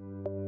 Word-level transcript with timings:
Thank 0.00 0.26
you 0.26 0.39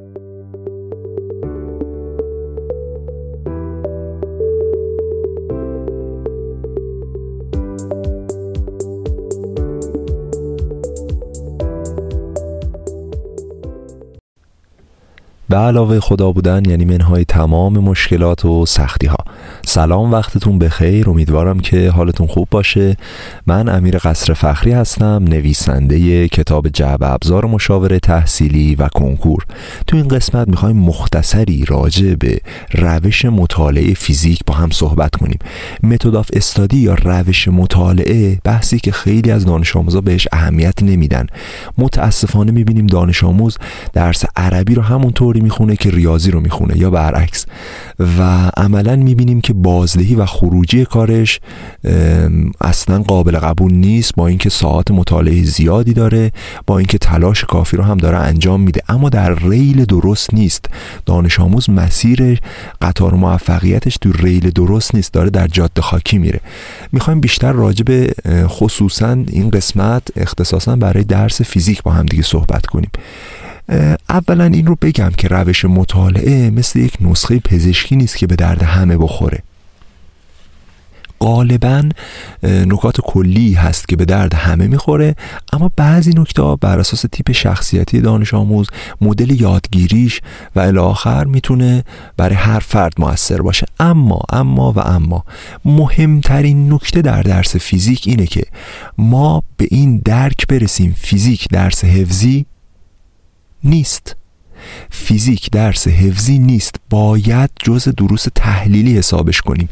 به 15.52 15.58
علاوه 15.58 16.00
خدا 16.00 16.32
بودن 16.32 16.62
یعنی 16.64 16.84
منهای 16.84 17.24
تمام 17.24 17.78
مشکلات 17.78 18.44
و 18.44 18.66
سختی 18.66 19.06
ها 19.06 19.16
سلام 19.66 20.12
وقتتون 20.12 20.58
بخیر. 20.58 21.10
امیدوارم 21.10 21.60
که 21.60 21.90
حالتون 21.90 22.26
خوب 22.26 22.48
باشه. 22.50 22.96
من 23.46 23.68
امیر 23.68 23.98
قصر 23.98 24.34
فخری 24.34 24.72
هستم 24.72 25.24
نویسنده 25.28 26.28
کتاب 26.28 26.68
جعب 26.68 27.02
ابزار 27.02 27.46
مشاوره 27.46 27.98
تحصیلی 27.98 28.74
و 28.74 28.88
کنکور. 28.88 29.44
تو 29.86 29.96
این 29.96 30.08
قسمت 30.08 30.48
می‌خوایم 30.48 30.76
مختصری 30.76 31.64
راجع 31.68 32.14
به 32.14 32.38
روش 32.74 33.24
مطالعه 33.24 33.94
فیزیک 33.94 34.40
با 34.46 34.54
هم 34.54 34.70
صحبت 34.70 35.16
کنیم. 35.16 35.38
متد 35.82 36.16
آف 36.16 36.30
استادی 36.32 36.78
یا 36.78 36.94
روش 36.94 37.48
مطالعه 37.48 38.38
بحثی 38.44 38.78
که 38.78 38.92
خیلی 38.92 39.30
از 39.30 39.44
دانش 39.44 39.76
آموزا 39.76 40.00
بهش 40.00 40.28
اهمیت 40.32 40.82
نمیدن. 40.82 41.26
متاسفانه 41.78 42.52
می‌بینیم 42.52 42.86
دانش 42.86 43.24
آموز 43.24 43.58
درس 43.92 44.24
عربی 44.36 44.74
رو 44.74 44.82
همونطوری 44.82 45.41
می‌خونه 45.42 45.76
که 45.76 45.90
ریاضی 45.90 46.30
رو 46.30 46.40
می‌خونه 46.40 46.76
یا 46.76 46.90
برعکس. 46.90 47.46
و 47.98 48.50
عملا 48.56 48.96
می‌بینیم 48.96 49.40
که 49.40 49.52
بازدهی 49.52 50.14
و 50.14 50.26
خروجی 50.26 50.84
کارش 50.84 51.40
اصلا 52.60 53.02
قابل 53.02 53.38
قبول 53.38 53.72
نیست 53.72 54.14
با 54.16 54.26
اینکه 54.26 54.48
ساعت 54.48 54.90
مطالعه 54.90 55.42
زیادی 55.42 55.92
داره 55.92 56.30
با 56.66 56.78
اینکه 56.78 56.98
تلاش 56.98 57.44
کافی 57.44 57.76
رو 57.76 57.84
هم 57.84 57.96
داره 57.96 58.18
انجام 58.18 58.60
میده. 58.60 58.80
اما 58.88 59.08
در 59.08 59.34
ریل 59.34 59.84
درست 59.84 60.34
نیست. 60.34 60.64
دانش 61.06 61.40
آموز 61.40 61.70
مسیر 61.70 62.40
قطار 62.82 63.14
موفقیتش 63.14 63.96
تو 64.00 64.12
ریل 64.12 64.50
درست 64.50 64.94
نیست 64.94 65.12
داره 65.12 65.30
در 65.30 65.46
جاده 65.46 65.82
خاکی 65.82 66.18
میره. 66.18 66.40
می‌خوایم 66.92 67.20
بیشتر 67.20 67.52
راجع 67.52 67.84
به 67.84 68.14
خصوصا 68.46 69.12
این 69.12 69.50
قسمت 69.50 70.02
اختصاصا 70.16 70.76
برای 70.76 71.04
درس 71.04 71.42
فیزیک 71.42 71.82
با 71.82 71.90
هم 71.90 72.06
دیگه 72.06 72.22
صحبت 72.22 72.66
کنیم. 72.66 72.90
اولا 74.08 74.44
این 74.44 74.66
رو 74.66 74.76
بگم 74.80 75.10
که 75.10 75.28
روش 75.28 75.64
مطالعه 75.64 76.50
مثل 76.50 76.78
یک 76.78 76.96
نسخه 77.00 77.38
پزشکی 77.38 77.96
نیست 77.96 78.16
که 78.16 78.26
به 78.26 78.36
درد 78.36 78.62
همه 78.62 78.96
بخوره. 78.96 79.42
غالبا 81.20 81.88
نکات 82.42 83.00
کلی 83.00 83.54
هست 83.54 83.88
که 83.88 83.96
به 83.96 84.04
درد 84.04 84.34
همه 84.34 84.66
می‌خوره 84.66 85.16
اما 85.52 85.70
بعضی 85.76 86.10
نکته 86.10 86.56
بر 86.60 86.78
اساس 86.78 87.04
تیپ 87.12 87.32
شخصیتی 87.32 88.00
دانش 88.00 88.34
آموز 88.34 88.66
مدل 89.00 89.40
یادگیریش 89.40 90.20
و 90.56 90.60
الاخر 90.60 91.24
می‌تونه 91.24 91.84
برای 92.16 92.34
هر 92.34 92.58
فرد 92.58 92.92
موثر 92.98 93.42
باشه. 93.42 93.66
اما 93.80 94.20
اما 94.32 94.72
و 94.72 94.78
اما 94.78 95.24
مهمترین 95.64 96.72
نکته 96.72 97.02
در 97.02 97.22
درس 97.22 97.56
فیزیک 97.56 98.02
اینه 98.06 98.26
که 98.26 98.42
ما 98.98 99.42
به 99.56 99.68
این 99.70 100.02
درک 100.04 100.46
برسیم. 100.46 100.94
فیزیک 100.98 101.48
درس 101.48 101.84
حفظی 101.84 102.46
نیست. 103.64 104.16
فیزیک 104.90 105.50
درس 105.50 105.88
حفظی 105.88 106.38
نیست. 106.38 106.74
باید 106.90 107.50
جز 107.64 107.88
دروس 107.88 108.26
تحلیلی 108.34 108.98
حسابش 108.98 109.40
کنیم. 109.40 109.68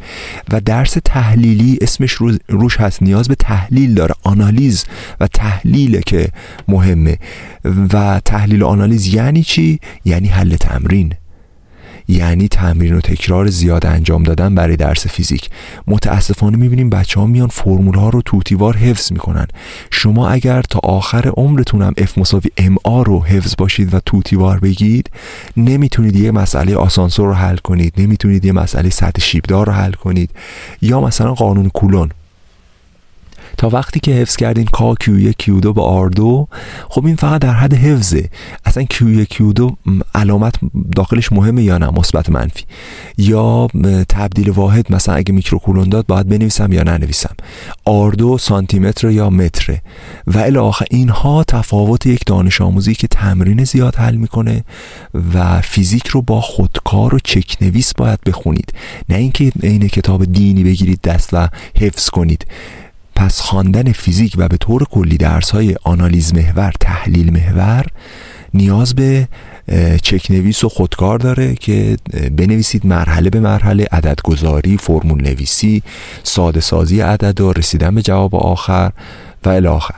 و 0.53 0.61
درس 0.61 0.97
تحلیلی 1.05 1.79
اسمش 1.81 2.13
روش 2.49 2.77
هست. 2.81 3.03
نیاز 3.03 3.29
به 3.29 3.35
تحلیل 3.35 3.95
داره. 3.95 4.15
آنالیز 4.23 4.85
و 5.21 5.27
تحلیل 5.27 6.01
که 6.01 6.29
مهمه. 6.69 7.19
و 7.93 8.21
تحلیل 8.25 8.63
و 8.63 8.67
آنالیز 8.67 9.15
یعنی 9.15 9.43
چی؟ 9.43 9.81
یعنی 10.05 10.29
حل 10.29 10.57
تمرین. 10.57 11.15
یعنی 12.11 12.49
تمرین 12.49 12.95
و 12.95 13.01
تکرار 13.01 13.47
زیاد 13.47 13.87
انجام 13.87 14.23
دادن 14.23 14.55
برای 14.55 14.77
درس 14.77 15.07
فیزیک. 15.07 15.51
متاسفانه 15.87 16.57
می‌بینیم 16.57 16.91
بچه 16.91 17.21
ها 17.21 17.27
میان 17.27 17.49
فرمول 17.49 17.95
ها 17.95 18.09
رو 18.09 18.23
توتیوار 18.23 18.77
حفظ 18.77 19.13
می‌کنن. 19.13 19.47
شما 19.91 20.29
اگر 20.29 20.63
تا 20.63 20.81
آخر 20.83 21.33
عمرتون 21.37 21.83
هم 21.83 21.95
F 21.99 22.19
مساوی 22.19 22.51
MA 22.59 23.07
رو 23.07 23.25
حفظ 23.25 23.55
باشید 23.59 23.95
و 23.95 24.01
توتیوار 24.01 24.59
بگید 24.59 25.11
نمی‌تونید 25.57 26.17
یه 26.17 26.31
مسئله 26.31 26.77
آسانسور 26.77 27.29
رو 27.29 27.35
حل 27.35 27.57
کنید 27.57 27.95
نمی‌تونید 27.97 28.45
یه 28.45 28.53
مسئله 28.53 28.91
سطح 28.91 29.21
شیبدار 29.21 29.67
رو 29.67 29.73
حل 29.73 29.93
کنید 29.93 30.31
یا 30.83 31.01
مثلا 31.01 31.35
قانون 31.35 31.69
کولن. 31.69 32.11
تا 33.57 33.69
وقتی 33.69 34.01
که 34.01 34.13
حفظ 34.13 34.37
کردین 34.37 34.65
K 34.65 34.95
Q 34.95 35.19
یک 35.21 35.37
Q 35.39 35.61
دو 35.61 35.73
به 35.73 35.83
R 35.83 36.09
دو 36.09 36.49
خب 36.89 37.07
این 37.07 37.17
فقط 37.17 37.41
در 37.41 37.53
حد 37.53 37.75
حفظه. 37.75 38.29
اصلا 38.65 38.83
Q 38.83 39.11
یک 39.11 39.29
Q 39.29 39.53
دو 39.53 39.77
علامت 40.15 40.55
داخلش 40.97 41.33
مهمه 41.33 41.63
یا 41.63 41.79
نه 41.79 41.91
مثبت 41.91 42.31
منفی. 42.31 42.65
یا 43.19 43.67
تبدیل 44.09 44.51
واحد 44.51 44.93
مثلا 44.93 45.15
اگه 45.15 45.33
میکروکولن 45.33 45.89
داد 45.89 46.07
باید 46.07 46.29
بنویسم 46.29 46.73
یا 46.73 46.83
ننویسم. 46.83 47.35
R 47.85 48.13
دو 48.13 48.39
سانتی 48.39 48.79
متر 48.79 49.11
یا 49.11 49.31
متره. 49.31 49.83
و 50.27 50.39
الی 50.39 50.59
آخر 50.59 50.85
اینها 50.91 51.45
تفاوت 51.45 52.07
یک 52.07 52.21
دانش 52.27 52.61
آموزی 52.61 52.95
که 52.95 53.07
تمرین 53.07 53.65
زیاد 53.65 53.97
حل 53.97 54.15
می‌کنه 54.15 54.65
و 55.35 55.61
فیزیک 55.61 56.07
رو 56.07 56.23
با 56.23 56.41
خودکار 56.41 57.15
و 57.15 57.19
چک 57.25 57.57
نویس 57.61 57.95
باید 57.95 58.21
بخونید. 58.27 58.73
نه 59.09 59.17
اینکه 59.17 59.53
عین 59.63 59.89
کتاب 59.89 60.25
دینی 60.25 60.65
بگیرید 60.65 61.01
دست 61.03 61.29
و 61.33 61.49
حفظ 61.77 62.09
کنید. 62.09 62.47
پس 63.21 63.41
خواندن 63.41 63.93
فیزیک 63.93 64.35
و 64.39 64.49
به 64.49 64.57
طور 64.57 64.85
کلی 64.85 65.17
درس 65.17 65.51
های 65.51 65.77
آنالیز 65.83 66.35
محور 66.35 66.73
تحلیل 66.81 67.33
محور 67.33 67.87
نیاز 68.55 68.95
به 68.95 69.29
چک 70.03 70.31
نویس 70.31 70.65
و 70.65 70.69
خودکار 70.69 71.19
داره 71.19 71.55
که 71.55 71.97
بنویسید 72.37 72.87
مرحله 72.87 73.31
به 73.31 73.41
مرحله 73.41 73.87
عددگذاری 73.93 74.77
فرمول 74.77 75.23
نویسی 75.23 75.83
ساده 76.23 76.61
سازی 76.61 77.01
عدد 77.01 77.41
و 77.41 77.53
رسیدن 77.53 77.95
به 77.95 78.03
جواب 78.03 78.35
آخر 78.35 78.93
و 79.45 79.49
الاخر 79.49 79.95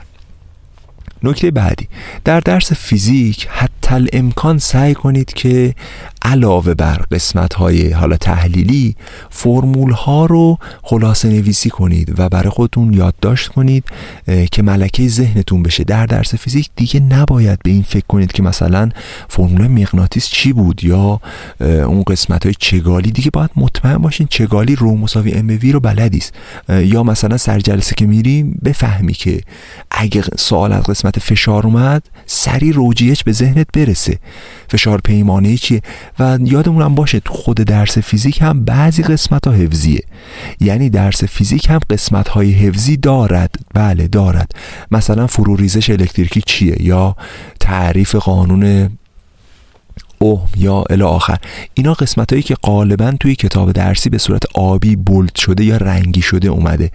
نکته 1.23 1.51
بعدی 1.51 1.87
در 2.25 2.39
درس 2.39 2.73
فیزیک 2.73 3.47
حتی 3.51 3.82
امکان 4.13 4.57
سعی 4.57 4.93
کنید 4.93 5.33
که 5.33 5.75
علاوه 6.21 6.73
بر 6.73 7.05
قسمت 7.11 7.53
های 7.53 7.89
حالا 7.89 8.17
تحلیلی 8.17 8.95
فرمول 9.29 9.91
ها 9.91 10.25
رو 10.25 10.57
خلاصه 10.81 11.29
نویسی 11.29 11.69
کنید 11.69 12.19
و 12.19 12.29
برای 12.29 12.49
خودتون 12.49 12.93
یادداشت 12.93 13.47
کنید 13.47 13.83
که 14.51 14.61
ملکه 14.61 15.07
ذهنتون 15.07 15.63
بشه. 15.63 15.83
در 15.83 16.05
درس 16.05 16.35
فیزیک 16.35 16.69
دیگه 16.75 16.99
نباید 16.99 17.59
به 17.63 17.71
این 17.71 17.83
فکر 17.83 18.05
کنید 18.07 18.31
که 18.31 18.43
مثلا 18.43 18.89
فرمول 19.29 19.67
مغناطیس 19.67 20.27
چی 20.27 20.53
بود 20.53 20.83
یا 20.83 21.21
اون 21.59 22.03
قسمت 22.07 22.45
های 22.45 22.55
چگالی. 22.59 23.11
دیگه 23.11 23.29
باید 23.33 23.49
مطمئن 23.55 23.97
باشین 23.97 24.27
چگالی 24.29 24.75
رو 24.75 24.97
مساوی 24.97 25.31
ام 25.31 25.47
وی 25.47 25.71
رو 25.71 25.79
بلدیست 25.79 26.33
یا 26.69 27.03
مثلا 27.03 27.37
سر 27.37 27.59
جلسه 27.59 27.95
که 27.95 28.05
میریم 28.05 28.59
بفهمی 28.65 29.13
که 29.13 29.41
اگه 29.91 30.23
سوال 30.37 30.73
از 30.73 30.83
قسمت 30.83 31.19
فشار 31.19 31.67
اومد 31.67 32.03
سری 32.25 32.71
روجیهش 32.71 33.23
به 33.23 33.31
ذهنت 33.31 33.67
برسه. 33.73 34.19
فشار 34.69 35.01
پیمانه 35.03 35.57
چیه؟ 35.57 35.81
و 36.19 36.37
یادمونم 36.41 36.95
باشه 36.95 37.19
تو 37.19 37.33
خود 37.33 37.57
درس 37.57 37.97
فیزیک 37.97 38.41
هم 38.41 38.65
بعضی 38.65 39.03
قسمت 39.03 39.47
ها 39.47 39.53
حفظیه. 39.53 40.03
یعنی 40.59 40.89
درس 40.89 41.23
فیزیک 41.23 41.69
هم 41.69 41.79
قسمت 41.89 42.27
های 42.27 42.51
حفظی 42.51 42.97
دارد. 42.97 43.55
بله 43.73 44.07
دارد. 44.07 44.51
مثلا 44.91 45.27
فروریزش 45.27 45.89
الکتریکی 45.89 46.41
چیه؟ 46.45 46.81
یا 46.81 47.15
تعریف 47.59 48.15
قانون 48.15 48.89
اوم 50.19 50.47
یا 50.57 50.83
الی 50.89 51.03
آخر. 51.03 51.37
اینا 51.73 51.93
قسمت 51.93 52.33
هایی 52.33 52.43
که 52.43 52.55
غالبا 52.55 53.13
توی 53.19 53.35
کتاب 53.35 53.71
درسی 53.71 54.09
به 54.09 54.17
صورت 54.17 54.43
آبی 54.53 54.95
بولد 54.95 55.35
شده 55.35 55.63
یا 55.63 55.77
رنگی 55.77 56.21
شده 56.21 56.47
اومده. 56.47 56.91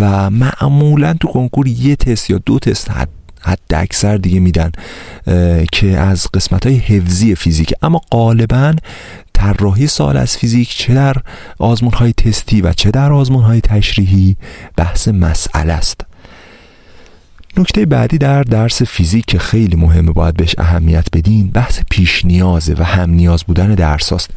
و 0.00 0.30
معمولا 0.30 1.14
تو 1.14 1.28
کنکور 1.28 1.68
یه 1.68 1.96
تست 1.96 2.30
یا 2.30 2.38
دو 2.46 2.58
تست 2.58 2.90
حد 2.90 3.23
حد 3.44 3.74
اکثر 3.74 4.16
دیگه 4.16 4.40
میدن 4.40 4.70
که 5.72 5.98
از 5.98 6.26
قسمت 6.34 6.66
های 6.66 6.76
حفظی 6.76 7.34
فیزیک. 7.34 7.72
اما 7.82 8.00
غالبا 8.12 8.74
طراحی 9.32 9.86
سال 9.86 10.16
از 10.16 10.36
فیزیک 10.36 10.76
چه 10.76 10.94
در 10.94 11.16
آزمون 11.58 11.92
های 11.92 12.12
تستی 12.12 12.60
و 12.60 12.72
چه 12.72 12.90
در 12.90 13.12
آزمون 13.12 13.42
های 13.42 13.60
تشریحی 13.60 14.36
بحث 14.76 15.08
مسئله 15.08 15.72
است. 15.72 16.00
نکته 17.56 17.86
بعدی 17.86 18.18
در 18.18 18.42
درس 18.42 18.82
فیزیک 18.82 19.24
که 19.24 19.38
خیلی 19.38 19.76
مهمه 19.76 20.12
باید 20.12 20.36
بهش 20.36 20.54
اهمیت 20.58 21.06
بدین 21.12 21.50
بحث 21.50 21.80
پیش 21.90 22.24
نیازه 22.24 22.74
و 22.78 22.82
هم 22.82 23.10
نیاز 23.10 23.44
بودن 23.44 23.74
درس 23.74 24.12
است. 24.12 24.30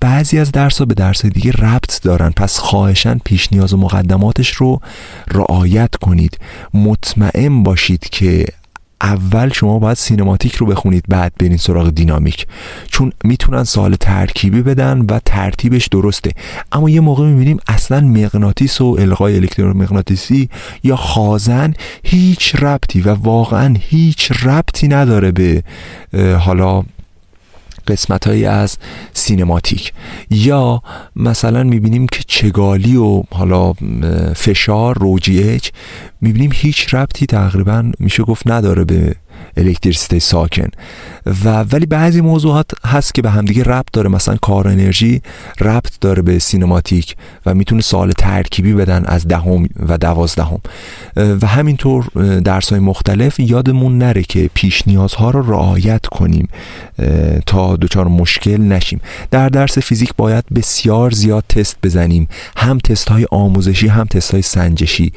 بعضی 0.00 0.38
از 0.38 0.52
درس 0.52 0.78
ها 0.78 0.84
به 0.84 0.94
درس 0.94 1.26
دیگه 1.26 1.50
ربط 1.50 2.02
دارن 2.02 2.30
پس 2.30 2.58
خواهشن 2.58 3.18
پیش 3.24 3.52
نیاز 3.52 3.72
و 3.72 3.76
مقدماتش 3.76 4.50
رو 4.50 4.80
رعایت 5.28 5.96
کنید 5.96 6.38
مطمئن 6.74 7.62
باشید 7.62 8.08
که 8.08 8.46
اول 9.00 9.52
شما 9.52 9.78
باید 9.78 9.96
سینماتیک 9.96 10.54
رو 10.54 10.66
بخونید 10.66 11.04
بعد 11.08 11.32
برین 11.38 11.56
سراغ 11.56 11.90
دینامیک. 11.90 12.46
چون 12.90 13.12
می‌تونن 13.24 13.64
سال 13.64 13.94
ترکیبی 13.94 14.62
بدن 14.62 14.98
و 14.98 15.20
ترتیبش 15.24 15.86
درسته. 15.86 16.30
اما 16.72 16.90
یه 16.90 17.00
موقع 17.00 17.26
می‌بینیم 17.26 17.58
اصلا 17.68 18.00
مغناطیس 18.00 18.80
و 18.80 18.96
القای 18.98 19.36
الکترومغناطیسی 19.36 20.48
یا 20.84 20.96
خازن 20.96 21.74
هیچ 22.04 22.54
ربطی 22.54 23.00
و 23.00 23.14
واقعا 23.14 23.74
هیچ 23.80 24.32
ربطی 24.32 24.88
نداره 24.88 25.30
به 25.30 25.62
حالا 26.38 26.82
قسمت 27.90 28.26
هایی 28.26 28.44
از 28.44 28.78
سینماتیک. 29.12 29.92
یا 30.30 30.82
مثلا 31.16 31.62
می‌بینیم 31.62 32.06
که 32.06 32.22
چگالی 32.26 32.96
و 32.96 33.22
حالا 33.30 33.72
فشار 34.36 34.98
روجیج 34.98 35.68
می‌بینیم 36.20 36.50
هیچ 36.54 36.94
ربطی 36.94 37.26
تقریبا 37.26 37.90
میشه 37.98 38.22
گفت 38.22 38.50
نداره 38.50 38.84
به 38.84 39.14
الکتریسیته 39.56 40.18
ساکن. 40.18 40.68
و 41.44 41.62
ولی 41.62 41.86
بعضی 41.86 42.20
موضوعات 42.20 42.70
هست 42.86 43.14
که 43.14 43.22
به 43.22 43.30
همدیگه 43.30 43.62
ربط 43.62 43.88
داره. 43.92 44.08
مثلا 44.08 44.36
کار 44.36 44.68
انرژی 44.68 45.22
ربط 45.60 45.92
داره 46.00 46.22
به 46.22 46.38
سینماتیک 46.38 47.16
و 47.46 47.54
می‌تونه 47.54 47.82
سوال 47.82 48.12
ترکیبی 48.12 48.72
بدن 48.72 49.04
از 49.06 49.28
دهم 49.28 49.68
و 49.88 49.98
دوازدهم. 49.98 50.60
و 51.16 51.46
همینطور 51.46 52.04
درس 52.44 52.70
های 52.70 52.80
مختلف 52.80 53.40
یادمون 53.40 53.98
نره 53.98 54.22
که 54.22 54.50
پیش 54.54 54.88
نیازها 54.88 55.30
رو 55.30 55.50
رعایت 55.50 56.06
کنیم 56.06 56.48
تا 57.46 57.76
دچار 57.76 58.08
مشکل 58.08 58.60
نشیم. 58.60 59.00
در 59.30 59.48
درس 59.48 59.78
فیزیک 59.78 60.10
باید 60.16 60.44
بسیار 60.54 61.10
زیاد 61.10 61.44
تست 61.48 61.76
بزنیم. 61.82 62.28
هم 62.56 62.78
تست 62.78 63.08
های 63.08 63.26
آموزشی 63.30 63.88
هم 63.88 64.04
تست 64.04 64.30
های 64.30 64.42
سنجشی 64.42 65.12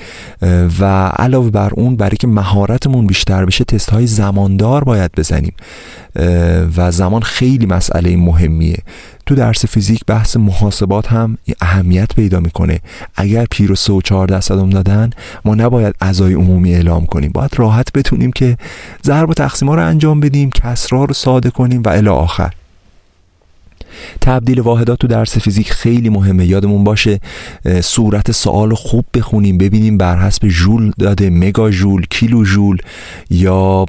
و 0.79 1.07
علاوه 1.07 1.49
بر 1.49 1.69
اون 1.73 1.95
برای 1.95 2.17
که 2.17 2.27
مهارتمون 2.27 3.07
بیشتر 3.07 3.45
بشه 3.45 3.63
تست 3.63 3.89
های 3.89 4.07
زماندار 4.13 4.83
باید 4.83 5.11
بزنیم. 5.17 5.53
و 6.77 6.91
زمان 6.91 7.21
خیلی 7.21 7.65
مسئله 7.65 8.15
مهمیه. 8.15 8.77
تو 9.25 9.35
درس 9.35 9.65
فیزیک 9.65 10.01
بحث 10.07 10.37
محاسبات 10.37 11.07
هم 11.07 11.37
اهمیت 11.61 12.15
پیدا 12.15 12.39
می‌کنه. 12.39 12.79
اگر 13.15 13.45
پیر 13.51 13.71
و 13.71 13.75
سه 13.75 13.93
و 13.93 14.01
چهار 14.01 14.27
درصد 14.27 14.69
دادن 14.69 15.09
ما 15.45 15.55
نباید 15.55 15.95
ازای 16.01 16.33
عمومی 16.33 16.73
اعلام 16.73 17.05
کنیم. 17.05 17.31
باید 17.31 17.51
راحت 17.55 17.93
بتونیم 17.93 18.31
که 18.31 18.57
ضرب 19.05 19.29
و 19.29 19.33
تقسیم 19.33 19.69
ها 19.69 19.75
رو 19.75 19.85
انجام 19.85 20.19
بدیم 20.19 20.49
کسرها 20.49 21.05
رو 21.05 21.13
ساده 21.13 21.49
کنیم 21.49 21.83
و 21.85 21.89
الی 21.89 22.09
آخر. 22.09 22.53
تبدیل 24.21 24.59
واحدات 24.59 24.99
تو 24.99 25.07
درس 25.07 25.37
فیزیک 25.37 25.71
خیلی 25.71 26.09
مهمه. 26.09 26.45
یادمون 26.45 26.83
باشه 26.83 27.19
صورت 27.81 28.31
سوال 28.31 28.73
خوب 28.73 29.05
بخونیم 29.13 29.57
ببینیم 29.57 29.97
بر 29.97 30.19
حسب 30.19 30.47
ژول 30.47 30.91
داده 30.99 31.29
مگا 31.29 31.71
ژول 31.71 32.05
کیلو 32.09 32.45
ژول 32.45 32.77
یا 33.29 33.85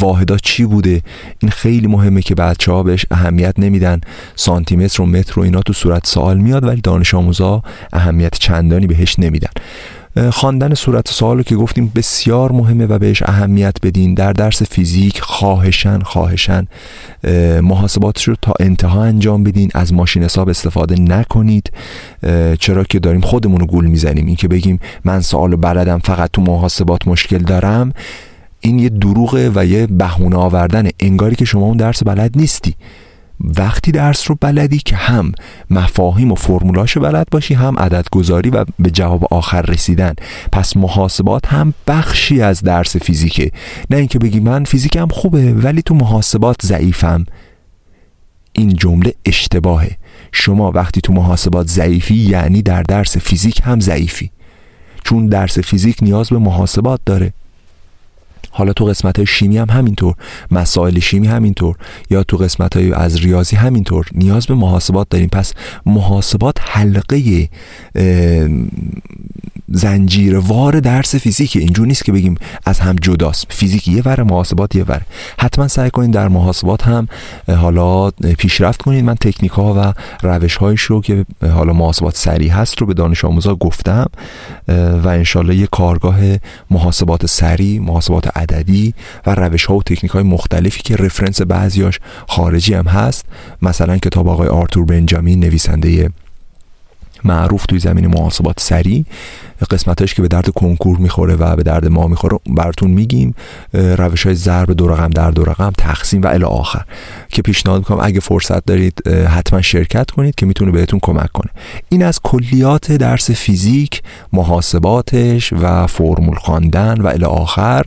واحدات 0.00 0.40
چی 0.42 0.64
بوده. 0.64 1.02
این 1.38 1.50
خیلی 1.50 1.86
مهمه 1.86 2.22
که 2.22 2.34
بچه 2.34 2.72
ها 2.72 2.82
بهش 2.82 3.06
اهمیت 3.10 3.54
نمیدن. 3.58 4.00
سانتی 4.36 4.76
متر 4.76 5.02
و 5.02 5.06
متر 5.06 5.40
و 5.40 5.42
اینا 5.42 5.60
تو 5.60 5.72
صورت 5.72 6.06
سوال 6.06 6.38
میاد 6.38 6.64
ولی 6.64 6.80
دانش 6.80 7.14
آموزا 7.14 7.62
اهمیت 7.92 8.38
چندانی 8.38 8.86
بهش 8.86 9.18
نمیدن. 9.18 9.50
خواندن 10.30 10.74
صورت 10.74 11.08
سوال 11.08 11.42
که 11.42 11.56
گفتیم 11.56 11.92
بسیار 11.94 12.52
مهمه 12.52 12.86
و 12.86 12.98
بهش 12.98 13.22
اهمیت 13.22 13.76
بدین. 13.82 14.14
در 14.14 14.32
درس 14.32 14.62
فیزیک 14.62 15.20
خواهشن 15.20 15.98
خواهشن 15.98 16.66
محاسباتش 17.62 18.28
رو 18.28 18.34
تا 18.42 18.52
انتها 18.60 19.04
انجام 19.04 19.44
بدین. 19.44 19.70
از 19.74 19.92
ماشین 19.92 20.22
حساب 20.22 20.48
استفاده 20.48 21.00
نکنید. 21.00 21.72
چرا 22.58 22.84
که 22.84 22.98
داریم 22.98 23.20
خودمون 23.20 23.60
رو 23.60 23.66
گول 23.66 23.86
می‌زنیم. 23.86 24.26
این 24.26 24.36
که 24.36 24.48
بگیم 24.48 24.80
من 25.04 25.20
سوال 25.20 25.56
بلدم 25.56 25.98
فقط 25.98 26.30
تو 26.32 26.42
محاسبات 26.42 27.08
مشکل 27.08 27.38
دارم. 27.38 27.92
این 28.60 28.78
یه 28.78 28.88
دروغه 28.88 29.50
و 29.54 29.64
یه 29.64 29.86
بهونه 29.86 30.36
آوردن 30.36 30.88
انگاری 31.00 31.36
که 31.36 31.44
شما 31.44 31.66
اون 31.66 31.76
درس 31.76 32.02
بلد 32.02 32.30
نیستی. 32.36 32.74
وقتی 33.42 33.92
درس 33.92 34.30
رو 34.30 34.36
بلدی 34.40 34.78
که 34.78 34.96
هم 34.96 35.32
مفاهیم 35.70 36.32
و 36.32 36.34
فرمولاش 36.34 36.98
بلد 36.98 37.26
باشی 37.30 37.54
هم 37.54 37.78
عدد 37.78 38.06
گذاری 38.12 38.50
و 38.50 38.64
به 38.78 38.90
جواب 38.90 39.34
آخر 39.34 39.62
رسیدن. 39.62 40.14
پس 40.52 40.76
محاسبات 40.76 41.46
هم 41.46 41.74
بخشی 41.86 42.40
از 42.40 42.62
درس 42.62 42.96
فیزیکه. 42.96 43.50
نه 43.90 43.96
اینکه 43.96 44.18
بگی 44.18 44.40
من 44.40 44.64
فیزیکم 44.64 45.08
خوبه 45.08 45.52
ولی 45.52 45.82
تو 45.82 45.94
محاسبات 45.94 46.66
ضعیفم. 46.66 47.24
این 48.52 48.74
جمله 48.74 49.14
اشتباهه. 49.24 49.96
شما 50.32 50.70
وقتی 50.70 51.00
تو 51.00 51.12
محاسبات 51.12 51.68
ضعیفی 51.68 52.14
یعنی 52.14 52.62
در 52.62 52.82
درس 52.82 53.16
فیزیک 53.16 53.60
هم 53.64 53.80
ضعیفی. 53.80 54.30
چون 55.04 55.26
درس 55.26 55.58
فیزیک 55.58 55.96
نیاز 56.02 56.28
به 56.28 56.38
محاسبات 56.38 57.00
داره. 57.06 57.32
حالا 58.52 58.72
تو 58.72 58.84
قسمت 58.84 59.16
های 59.16 59.26
شیمی 59.26 59.58
هم 59.58 59.70
همینطور 59.70 60.14
مسائل 60.50 60.98
شیمی 60.98 61.26
همینطور 61.26 61.76
یا 62.10 62.22
تو 62.22 62.36
قسمت 62.36 62.76
های 62.76 62.92
از 62.92 63.20
ریاضی 63.20 63.56
همینطور. 63.56 64.06
نیاز 64.14 64.46
به 64.46 64.54
محاسبات 64.54 65.08
داریم. 65.08 65.28
پس 65.28 65.54
محاسبات 65.86 66.56
حلقه 66.60 67.48
وار 70.34 70.80
درس 70.80 71.14
فیزیک 71.14 71.56
اینجور 71.56 71.86
نیست 71.86 72.04
که 72.04 72.12
بگیم 72.12 72.34
از 72.66 72.80
هم 72.80 72.96
جداست. 73.02 73.46
فیزیک 73.48 73.88
یه 73.88 74.02
ور 74.04 74.22
محاسبات 74.22 74.74
یه 74.76 74.84
ور 74.84 75.02
حتما 75.38 75.68
سعی 75.68 75.90
کنید 75.90 76.10
در 76.10 76.28
محاسبات 76.28 76.82
هم 76.82 77.08
حالا 77.48 78.10
پیشرفت 78.10 78.82
کنید 78.82 79.04
من 79.04 79.14
تکنیک 79.14 79.52
ها 79.52 79.74
و 79.74 79.92
روش 80.26 80.56
هایش 80.56 80.80
رو 80.80 81.00
که 81.00 81.26
حالا 81.54 81.72
محاسبات 81.72 82.16
سریع 82.16 82.50
هست 82.52 82.78
رو 82.78 82.86
به 82.86 82.94
دانش 82.94 83.24
آموزا 83.24 83.54
گفتم. 83.54 84.06
و 85.04 85.08
انشالله 85.08 85.56
یه 85.56 85.66
کارگاه 85.66 86.18
محاسبات 86.70 87.26
سریع 87.26 87.80
محاسبات 87.80 88.36
عددی 88.36 88.94
و 89.26 89.34
روش 89.34 89.64
ها 89.64 89.76
و 89.76 89.82
تکنیک 89.82 90.12
های 90.12 90.22
مختلفی 90.22 90.82
که 90.82 90.96
رفرنس 90.96 91.42
بعضیاش 91.42 92.00
خارجی 92.28 92.74
هم 92.74 92.86
هست. 92.86 93.24
مثلا 93.62 93.98
کتاب 93.98 94.28
آقای 94.28 94.48
آرتور 94.48 94.84
بنجامین 94.84 95.40
نویسنده 95.40 96.10
معروف 97.24 97.66
توی 97.66 97.78
زمین 97.78 98.06
محاسبات 98.06 98.60
سریع. 98.60 99.04
قسمتش 99.70 100.14
که 100.14 100.22
به 100.22 100.28
درد 100.28 100.50
کنکور 100.50 100.98
می‌خوره 100.98 101.34
و 101.34 101.56
به 101.56 101.62
درد 101.62 101.88
ما 101.88 102.06
می‌خوره 102.06 102.38
براتون 102.46 102.90
میگیم. 102.90 103.34
روش 103.72 104.26
های 104.26 104.34
ضرب 104.34 104.72
دو 104.72 104.88
رقم 104.88 105.10
در 105.10 105.30
دو 105.30 105.44
رقم 105.44 105.72
تقسیم 105.78 106.22
و 106.22 106.26
الی 106.26 106.44
آخر. 106.44 106.84
که 107.28 107.42
پیشنهاد 107.42 107.78
می‌کنم 107.78 107.98
اگه 108.02 108.20
فرصت 108.20 108.64
دارید 108.64 109.08
حتما 109.08 109.62
شرکت 109.62 110.10
کنید 110.10 110.34
که 110.34 110.46
می‌تونه 110.46 110.70
بهتون 110.70 111.00
کمک 111.02 111.32
کنه. 111.32 111.50
این 111.88 112.02
از 112.02 112.20
کلیات 112.22 112.92
درس 112.92 113.30
فیزیک 113.30 114.02
محاسباتش 114.32 115.52
و 115.52 115.86
فرمول 115.86 116.36
خواندن 116.36 117.00
و 117.00 117.06
الی 117.06 117.24
آخر. 117.24 117.84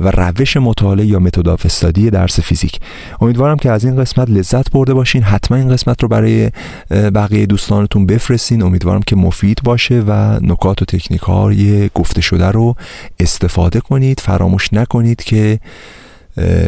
و 0.00 0.10
روش 0.10 0.56
مطالعه 0.56 1.06
یا 1.06 1.18
متد 1.18 1.48
استادی 1.48 2.10
درس 2.10 2.40
فیزیک. 2.40 2.80
امیدوارم 3.20 3.56
که 3.56 3.70
از 3.70 3.84
این 3.84 3.96
قسمت 3.96 4.30
لذت 4.30 4.70
برده 4.70 4.94
باشین. 4.94 5.22
حتما 5.22 5.56
این 5.56 5.68
قسمت 5.68 6.02
رو 6.02 6.08
برای 6.08 6.50
بقیه 6.90 7.46
دوستانتون 7.46 8.06
بفرستین. 8.06 8.62
امیدوارم 8.62 9.02
که 9.02 9.16
مفید 9.16 9.60
باشه 9.64 10.04
و 10.06 10.38
نکات 10.42 10.82
و 10.82 10.84
تکنیک 10.84 11.20
های 11.20 11.90
گفته 11.94 12.20
شده 12.20 12.48
رو 12.48 12.74
استفاده 13.20 13.80
کنید. 13.80 14.20
فراموش 14.20 14.72
نکنید 14.72 15.22
که 15.22 15.60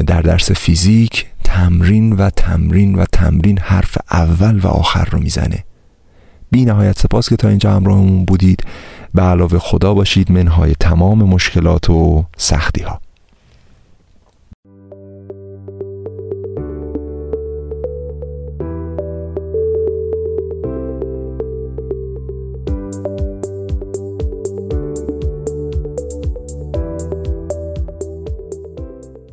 در 0.07 0.23
درس 0.23 0.51
فیزیک 0.51 1.27
تمرین 1.45 2.13
و 2.13 2.31
تمرین 2.31 2.95
و 2.95 3.05
تمرین 3.13 3.59
حرف 3.59 3.99
اول 4.11 4.59
و 4.59 4.67
آخر 4.67 5.05
رو 5.05 5.19
می‌زنه. 5.19 5.65
بی 6.51 6.65
نهایت 6.65 6.99
سپاس 6.99 7.29
که 7.29 7.37
تا 7.37 7.49
اینجا 7.49 7.73
همراهمون 7.73 8.25
بودید. 8.25 8.65
به 9.15 9.23
علاوه 9.23 9.59
خدا 9.59 9.95
باشید. 9.95 10.33
منهای 10.33 10.75
تمام 10.81 11.19
مشکلات 11.19 11.91
و 11.91 12.25
سختی 12.37 12.83
ها 12.83 13.01